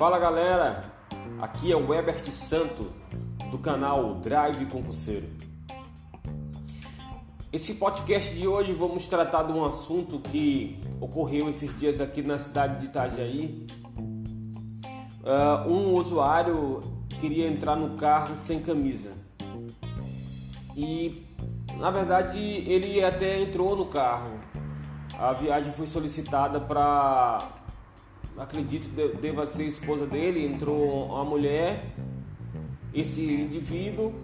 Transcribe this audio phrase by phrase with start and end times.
[0.00, 0.82] Fala galera,
[1.40, 2.90] aqui é o Ebert Santo
[3.50, 5.26] do canal Drive Concurseiro.
[7.52, 12.38] Esse podcast de hoje vamos tratar de um assunto que ocorreu esses dias aqui na
[12.38, 13.66] cidade de Itajaí.
[15.22, 16.80] Uh, um usuário
[17.20, 19.10] queria entrar no carro sem camisa
[20.74, 21.26] e
[21.76, 24.49] na verdade ele até entrou no carro.
[25.20, 27.46] A viagem foi solicitada para
[28.38, 31.94] acredito que deva ser esposa dele, entrou uma mulher,
[32.94, 34.14] esse indivíduo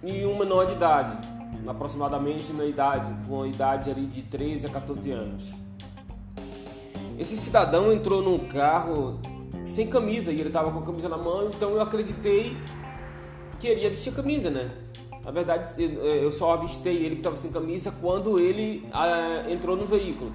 [0.00, 1.18] e um menor de idade,
[1.66, 5.52] aproximadamente na idade, com a idade ali de 13 a 14 anos.
[7.18, 9.18] Esse cidadão entrou num carro
[9.64, 12.56] sem camisa e ele estava com a camisa na mão, então eu acreditei
[13.58, 14.70] que ele ia vestir a camisa, né?
[15.24, 19.86] Na verdade, eu só avistei ele que estava sem camisa quando ele ah, entrou no
[19.86, 20.32] veículo.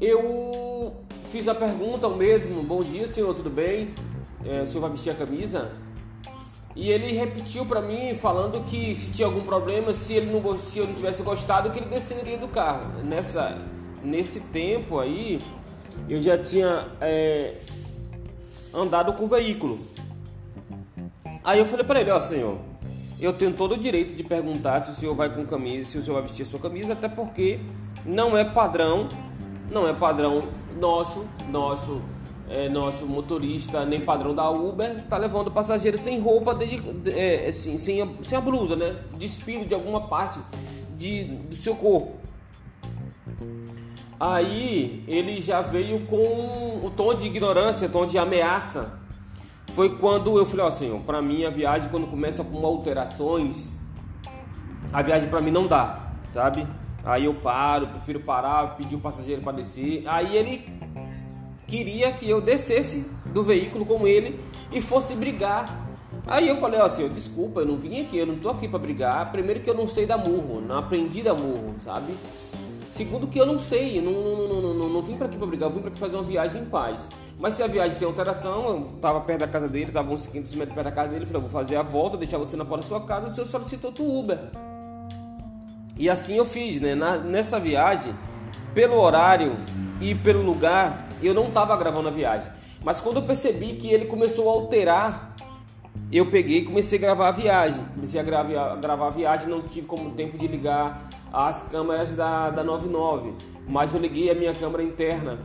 [0.00, 0.94] Eu
[1.30, 3.94] fiz a pergunta ao mesmo, bom dia senhor, tudo bem?
[4.44, 5.72] É, o senhor vai vestir a camisa?
[6.76, 10.78] E ele repetiu para mim falando que se tinha algum problema, se ele não se
[10.78, 13.02] eu não tivesse gostado, que ele desceria do carro.
[13.02, 13.58] Nessa
[14.02, 15.40] nesse tempo aí,
[16.08, 17.54] eu já tinha é,
[18.72, 19.78] andado com o veículo.
[21.44, 22.58] Aí eu falei para ele, ó senhor,
[23.20, 26.02] eu tenho todo o direito de perguntar se o senhor vai com camisa, se o
[26.02, 27.60] senhor vai vestir a sua camisa, até porque
[28.04, 29.08] não é padrão
[29.70, 32.02] não é padrão nosso, nosso
[32.48, 37.48] é, nosso motorista, nem padrão da Uber, tá levando passageiro sem roupa, de, de, é,
[37.48, 38.96] assim, sem, a, sem a blusa, né?
[39.16, 40.38] Despido de alguma parte
[40.94, 42.12] de, do seu corpo.
[44.20, 46.16] Aí ele já veio com
[46.84, 49.00] o tom de ignorância, tom de ameaça.
[49.74, 53.72] Foi quando eu falei, senhor, para mim a viagem quando começa com alterações,
[54.92, 56.64] a viagem para mim não dá, sabe?
[57.04, 60.04] Aí eu paro, prefiro parar, pedir o passageiro para descer.
[60.06, 60.64] Aí ele
[61.66, 64.38] queria que eu descesse do veículo com ele
[64.70, 65.88] e fosse brigar.
[66.24, 69.32] Aí eu falei assim, desculpa, eu não vim aqui, eu não tô aqui para brigar.
[69.32, 72.14] Primeiro que eu não sei dar murro, não aprendi dar murro, sabe?
[72.90, 75.74] Segundo que eu não sei, não, não, não, não, vim para aqui para brigar, eu
[75.74, 77.08] vim para fazer uma viagem em paz.
[77.38, 80.54] Mas se a viagem tem alteração, eu tava perto da casa dele, tava uns 500
[80.54, 82.88] metros perto da casa dele, falei, vou fazer a volta, deixar você na porta da
[82.88, 84.38] sua casa, o senhor solicitou o Uber.
[85.96, 86.94] E assim eu fiz, né?
[86.94, 88.14] Na, nessa viagem,
[88.72, 89.56] pelo horário
[90.00, 92.48] e pelo lugar, eu não estava gravando a viagem.
[92.82, 95.34] Mas quando eu percebi que ele começou a alterar,
[96.12, 97.84] eu peguei e comecei a gravar a viagem.
[97.94, 102.14] Comecei a gravar, a gravar a viagem, não tive como tempo de ligar as câmeras
[102.14, 103.32] da, da 99.
[103.66, 105.38] Mas eu liguei a minha câmera interna.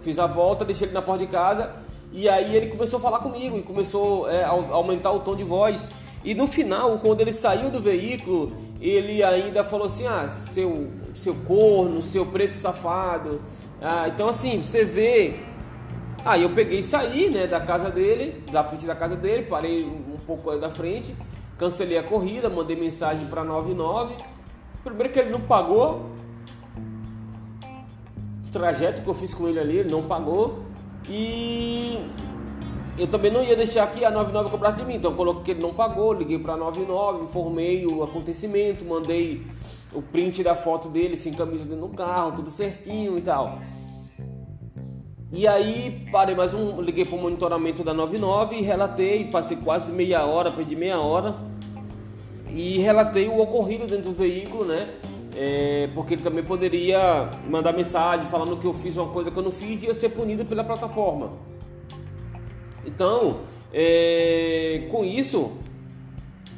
[0.00, 1.72] Fiz a volta, deixei ele na porta de casa.
[2.12, 5.44] E aí ele começou a falar comigo e começou é, a aumentar o tom de
[5.44, 5.92] voz.
[6.24, 11.34] E no final, quando ele saiu do veículo, ele ainda falou assim: ah, seu, seu
[11.34, 13.40] corno, seu preto safado.
[13.80, 15.34] Ah, então, assim, você vê.
[16.24, 19.84] Aí eu peguei e saí né, da casa dele, da frente da casa dele, parei
[19.84, 21.16] um pouco da frente,
[21.56, 24.14] cancelei a corrida, mandei mensagem para 99.
[24.84, 26.10] Primeiro que ele não pagou.
[28.52, 30.64] Trajeto que eu fiz com ele ali, ele não pagou.
[31.08, 31.98] E
[32.98, 35.62] eu também não ia deixar que a 99 cobrasse de mim, então coloquei que ele
[35.62, 39.46] não pagou, liguei para a 99, informei o acontecimento, mandei
[39.94, 43.58] o print da foto dele sem camisa dentro do carro, tudo certinho e tal.
[45.32, 49.92] E aí parei mais um, liguei para o monitoramento da 99 e relatei, passei quase
[49.92, 51.36] meia hora, perdi meia hora
[52.52, 54.88] e relatei o ocorrido dentro do veículo, né?
[55.36, 59.42] É, porque ele também poderia mandar mensagem falando que eu fiz uma coisa que eu
[59.42, 61.30] não fiz e ia ser punido pela plataforma.
[62.84, 63.40] Então,
[63.72, 65.52] é, com isso,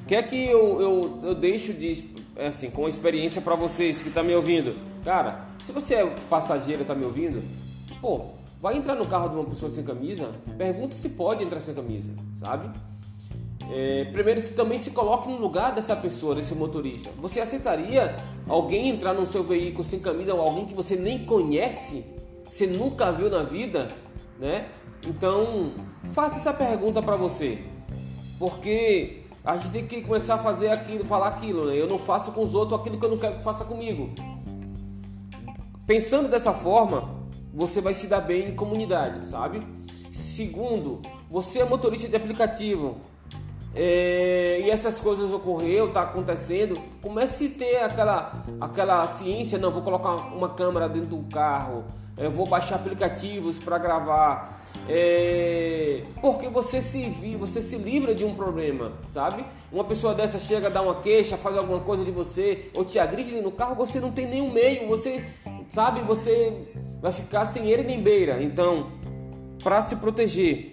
[0.07, 4.29] quer que eu, eu, eu deixo de assim com experiência para vocês que estão tá
[4.29, 7.43] me ouvindo, cara, se você é passageiro e está me ouvindo,
[8.01, 8.27] pô,
[8.61, 12.13] vai entrar no carro de uma pessoa sem camisa, pergunta se pode entrar sem camisa,
[12.41, 12.71] sabe?
[13.71, 17.11] É, primeiro, também se coloque no lugar dessa pessoa, desse motorista.
[17.19, 18.17] Você aceitaria
[18.49, 22.05] alguém entrar no seu veículo sem camisa ou alguém que você nem conhece,
[22.49, 23.89] você nunca viu na vida,
[24.39, 24.69] né?
[25.07, 25.73] Então,
[26.13, 27.63] faça essa pergunta para você.
[28.39, 31.81] Porque a gente tem que começar a fazer aquilo, falar aquilo, né?
[31.81, 34.11] Eu não faço com os outros aquilo que eu não quero que faça comigo.
[35.87, 37.23] Pensando dessa forma,
[37.53, 39.63] você vai se dar bem em comunidade, sabe?
[40.11, 42.97] Segundo, você é motorista de aplicativo
[43.75, 49.83] é, e essas coisas ocorreu, tá acontecendo, comece a ter aquela, aquela ciência, não, vou
[49.83, 51.85] colocar uma câmera dentro do carro,
[52.17, 54.63] eu vou baixar aplicativos para gravar.
[54.89, 57.09] É, porque você se
[57.39, 59.45] você se livra de um problema, sabe?
[59.71, 63.41] Uma pessoa dessa chega, dá uma queixa, faz alguma coisa de você, ou te agride
[63.41, 65.25] no carro, você não tem nenhum meio, você
[65.69, 66.69] sabe, você
[67.01, 68.43] vai ficar sem ele nem beira.
[68.43, 68.93] Então,
[69.63, 70.73] para se proteger.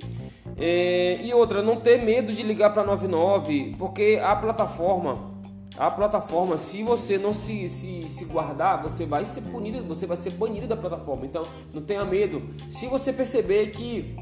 [0.60, 5.40] É, e outra, não ter medo de ligar para 99, porque a plataforma
[5.80, 10.18] a plataforma, se você não se, se, se guardar, você vai ser punido, você vai
[10.18, 11.26] ser banido da plataforma.
[11.26, 12.44] Então, não tenha medo.
[12.70, 14.14] Se você perceber que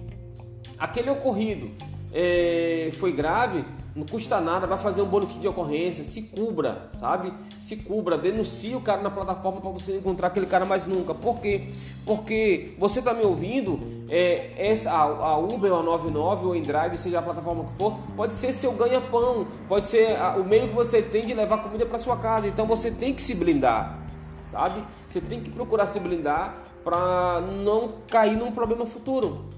[0.77, 1.71] aquele ocorrido
[2.13, 3.65] é, foi grave,
[3.97, 7.33] não custa nada, vai fazer um boletim de ocorrência, se cubra, sabe?
[7.59, 11.15] Se cubra, denuncie o cara na plataforma para você encontrar aquele cara mais nunca.
[11.15, 11.69] Por quê?
[12.05, 17.17] Porque você tá me ouvindo, é, essa, a, a Uber, a 99 ou Endrive, seja
[17.17, 21.01] a plataforma que for, pode ser seu ganha-pão, pode ser a, o meio que você
[21.01, 22.47] tem de levar comida para sua casa.
[22.47, 23.97] Então você tem que se blindar,
[24.43, 24.85] sabe?
[25.07, 29.49] Você tem que procurar se blindar para não cair num problema futuro.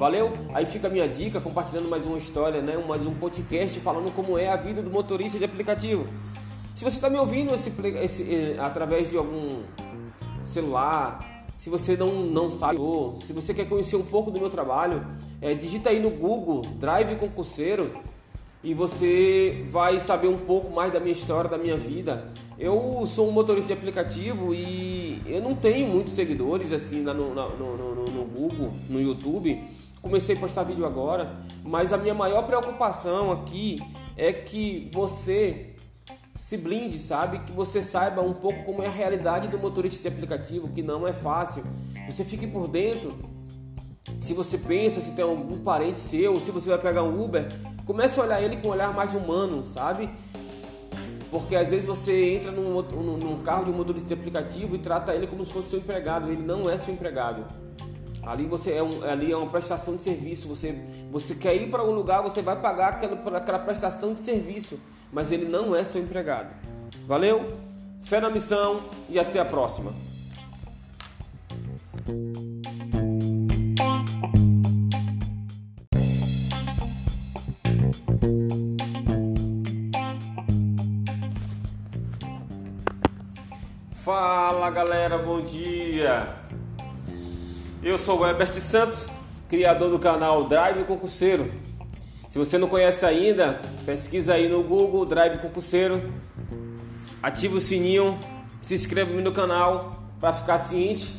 [0.00, 0.32] Valeu?
[0.54, 2.74] Aí fica a minha dica, compartilhando mais uma história, né?
[2.88, 6.06] mais um podcast falando como é a vida do motorista de aplicativo.
[6.74, 7.70] Se você está me ouvindo esse,
[8.02, 9.60] esse, eh, através de algum
[10.42, 12.78] celular, se você não, não sabe,
[13.22, 15.06] se você quer conhecer um pouco do meu trabalho,
[15.38, 17.94] é, digita aí no Google Drive Concurseiro
[18.64, 22.32] e você vai saber um pouco mais da minha história, da minha vida.
[22.58, 27.34] Eu sou um motorista de aplicativo e eu não tenho muitos seguidores assim no, no,
[27.34, 29.62] no, no Google, no YouTube
[30.02, 31.30] comecei a postar vídeo agora,
[31.62, 33.80] mas a minha maior preocupação aqui
[34.16, 35.74] é que você
[36.34, 37.40] se blinde, sabe?
[37.40, 41.06] Que você saiba um pouco como é a realidade do motorista de aplicativo, que não
[41.06, 41.62] é fácil.
[42.08, 43.14] Você fique por dentro.
[44.20, 47.46] Se você pensa, se tem algum parente seu, se você vai pegar um Uber,
[47.86, 50.08] comece a olhar ele com um olhar mais humano, sabe?
[51.30, 55.14] Porque às vezes você entra num, num carro de um motorista de aplicativo e trata
[55.14, 56.30] ele como se fosse seu empregado.
[56.30, 57.44] Ele não é seu empregado.
[58.22, 60.48] Ali você é um, ali é uma prestação de serviço.
[60.48, 60.78] Você,
[61.10, 64.78] você quer ir para um lugar, você vai pagar aquela, aquela prestação de serviço,
[65.12, 66.50] mas ele não é seu empregado.
[67.06, 67.46] Valeu?
[68.02, 69.92] Fé na missão e até a próxima.
[84.02, 86.39] Fala galera, bom dia!
[87.82, 89.06] Eu sou o Herbert Santos,
[89.48, 91.50] criador do canal Drive Concurseiro.
[92.28, 96.12] Se você não conhece ainda, pesquisa aí no Google Drive Concurseiro,
[97.22, 98.18] ativa o sininho,
[98.60, 101.10] se inscreva no canal para ficar ciente,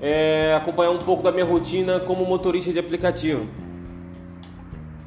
[0.00, 3.46] é, acompanhar um pouco da minha rotina como motorista de aplicativo.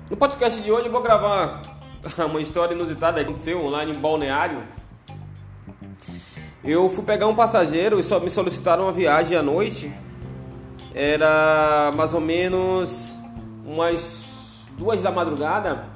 [0.10, 1.62] No podcast de hoje eu vou gravar
[2.26, 4.64] uma história inusitada que aconteceu online em Balneário.
[6.64, 9.94] Eu fui pegar um passageiro e só me solicitaram uma viagem à noite
[10.96, 13.18] era mais ou menos
[13.66, 15.88] umas duas da madrugada.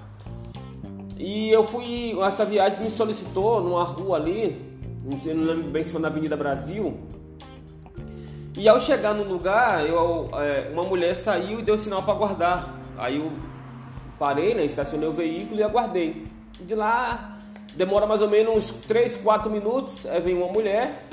[1.18, 4.62] E eu fui, essa viagem me solicitou numa rua ali,
[5.02, 7.00] não sei, não lembro bem se foi na Avenida Brasil.
[8.58, 12.78] E ao chegar no lugar, eu, é, uma mulher saiu e deu sinal para guardar.
[12.98, 13.32] Aí eu
[14.18, 16.26] parei, né, estacionei o veículo e aguardei.
[16.60, 17.38] De lá
[17.74, 21.08] demora mais ou menos uns 3, 4 minutos, aí vem uma mulher,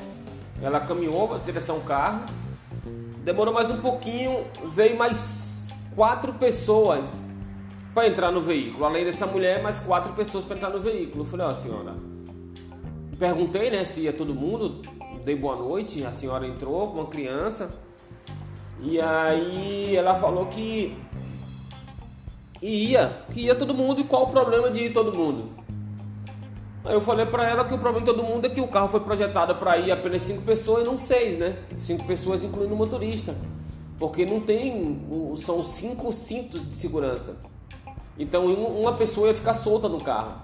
[0.61, 2.23] ela caminhou, direção ao carro
[3.25, 7.21] Demorou mais um pouquinho, veio mais quatro pessoas
[7.93, 8.85] para entrar no veículo.
[8.85, 11.25] Além dessa mulher, mais quatro pessoas para entrar no veículo.
[11.25, 11.95] Eu falei, ó, oh, senhora.
[13.19, 14.83] Perguntei, né, se ia todo mundo.
[15.25, 16.05] Dei boa noite.
[16.05, 17.71] A senhora entrou com uma criança.
[18.83, 20.95] E aí ela falou que
[22.61, 24.03] ia, que ia todo mundo.
[24.03, 25.56] E qual o problema de ir todo mundo?
[26.87, 28.87] Aí eu falei para ela que o problema de todo mundo é que o carro
[28.87, 31.57] foi projetado para ir apenas cinco pessoas e não seis, né?
[31.77, 33.35] Cinco pessoas incluindo o motorista.
[33.99, 35.05] Porque não tem.
[35.37, 37.37] São cinco cintos de segurança.
[38.17, 40.35] Então uma pessoa ia ficar solta no carro.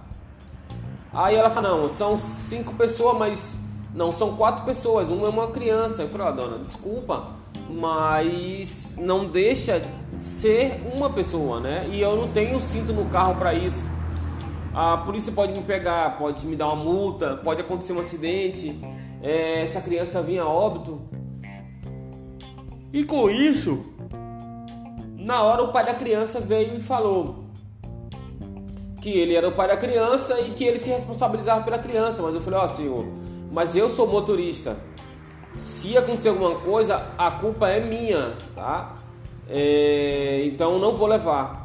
[1.12, 3.54] Aí ela falou, não, são cinco pessoas, mas
[3.94, 6.02] não, são quatro pessoas, uma é uma criança.
[6.02, 7.28] Eu falei, ah, dona, desculpa,
[7.70, 11.86] mas não deixa de ser uma pessoa, né?
[11.88, 13.91] E eu não tenho cinto no carro para isso
[14.74, 18.78] a polícia pode me pegar, pode me dar uma multa, pode acontecer um acidente,
[19.22, 21.00] é, essa criança vir a óbito.
[22.92, 23.84] E com isso,
[25.16, 27.44] na hora o pai da criança veio e falou
[29.00, 32.22] que ele era o pai da criança e que ele se responsabilizava pela criança.
[32.22, 33.06] Mas eu falei, ó oh, senhor,
[33.50, 34.76] mas eu sou motorista.
[35.56, 38.94] Se acontecer alguma coisa, a culpa é minha, tá?
[39.48, 41.61] É, então não vou levar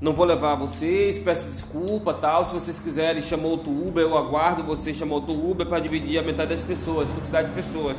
[0.00, 2.44] não vou levar vocês, peço desculpa, tal.
[2.44, 6.22] Se vocês quiserem chamar outro Uber, eu aguardo vocês chamar outro Uber para dividir a
[6.22, 7.96] metade das pessoas, quantidade de pessoas.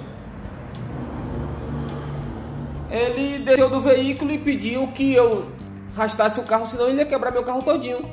[2.90, 5.48] ele desceu do veículo e pediu que eu
[5.96, 8.04] arrastasse o carro, senão ele ia quebrar meu carro todinho.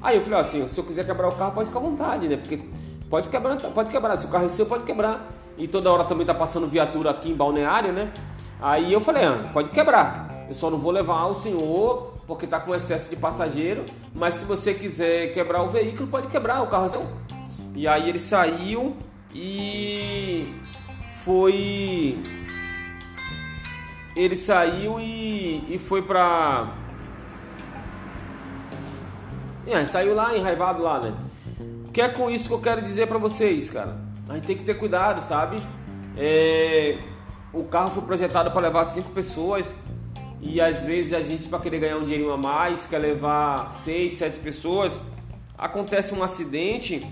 [0.00, 2.36] Aí eu falei assim, se eu quiser quebrar o carro, pode ficar à vontade, né?
[2.36, 2.60] Porque
[3.08, 4.16] pode quebrar, pode quebrar.
[4.16, 5.28] Se o carro é seu, pode quebrar.
[5.58, 8.12] E toda hora também tá passando viatura aqui em Balneário, né?
[8.60, 10.46] Aí eu falei, ah, pode quebrar.
[10.48, 13.84] Eu só não vou levar o senhor porque tá com excesso de passageiro.
[14.14, 17.04] Mas se você quiser quebrar o veículo, pode quebrar, o carro seu.
[17.74, 18.96] E aí ele saiu
[19.34, 20.46] e
[21.24, 22.22] foi.
[24.14, 26.72] Ele saiu e, e foi pra
[29.66, 31.12] é, saiu lá enraivado lá, né?
[31.88, 33.96] O que é com isso que eu quero dizer para vocês, cara?
[34.28, 35.60] A gente tem que ter cuidado, sabe?
[36.16, 36.96] É...
[37.52, 39.74] O carro foi projetado para levar cinco pessoas
[40.42, 44.14] e às vezes a gente, para querer ganhar um dinheirinho a mais, quer levar seis,
[44.14, 44.92] sete pessoas.
[45.56, 47.06] Acontece um acidente,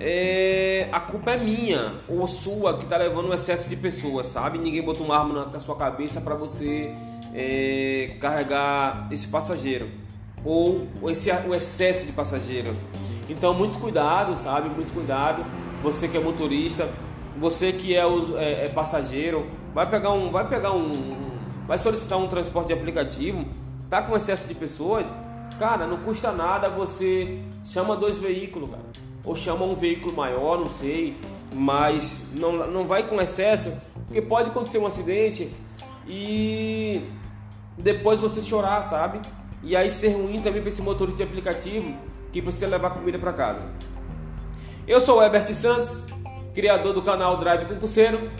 [0.00, 0.88] é...
[0.92, 4.58] a culpa é minha ou sua que tá levando um excesso de pessoas, sabe?
[4.58, 6.94] Ninguém botou uma arma na sua cabeça para você
[7.34, 8.16] é...
[8.20, 9.88] carregar esse passageiro
[10.44, 12.76] ou esse, o excesso de passageiro.
[13.28, 14.68] Então, muito cuidado, sabe?
[14.68, 15.44] Muito cuidado.
[15.82, 16.88] Você que é motorista,
[17.36, 21.31] você que é, o, é, é passageiro, vai pegar um, vai pegar um,
[21.66, 23.44] vai solicitar um transporte de aplicativo,
[23.88, 25.06] tá com excesso de pessoas,
[25.58, 28.82] cara, não custa nada você chama dois veículos, cara,
[29.24, 31.16] ou chama um veículo maior, não sei,
[31.52, 33.72] mas não, não vai com excesso,
[34.06, 35.50] porque pode acontecer um acidente
[36.08, 37.02] e
[37.78, 39.20] depois você chorar, sabe?
[39.62, 41.94] e aí ser ruim também para esse motorista de aplicativo
[42.32, 43.60] que precisa levar comida para casa.
[44.86, 46.02] Eu sou o Herbert Santos,
[46.52, 48.30] criador do canal Drive Concurseiro.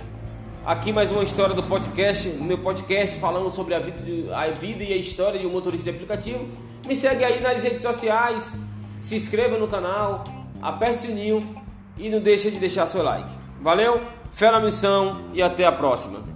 [0.64, 4.92] Aqui mais uma história do podcast, meu podcast falando sobre a vida, a vida e
[4.92, 6.48] a história de um motorista de aplicativo.
[6.86, 8.56] Me segue aí nas redes sociais,
[9.00, 10.22] se inscreva no canal,
[10.62, 11.62] aperte o sininho
[11.98, 13.28] e não deixe de deixar seu like.
[13.60, 14.02] Valeu,
[14.34, 16.31] fé na missão e até a próxima.